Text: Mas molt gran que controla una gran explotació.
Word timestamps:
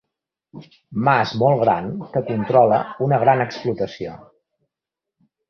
Mas 1.07 1.33
molt 1.41 1.61
gran 1.63 1.91
que 2.15 2.23
controla 2.31 2.81
una 3.09 3.21
gran 3.27 3.45
explotació. 3.47 4.17